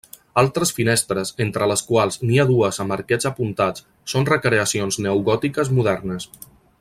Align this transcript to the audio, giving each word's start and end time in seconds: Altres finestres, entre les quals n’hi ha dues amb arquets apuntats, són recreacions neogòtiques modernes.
Altres 0.41 0.69
finestres, 0.77 1.31
entre 1.45 1.67
les 1.73 1.83
quals 1.89 2.17
n’hi 2.23 2.41
ha 2.43 2.47
dues 2.53 2.81
amb 2.85 2.97
arquets 2.97 3.29
apuntats, 3.33 3.87
són 4.15 4.29
recreacions 4.33 4.99
neogòtiques 5.07 5.75
modernes. 5.81 6.31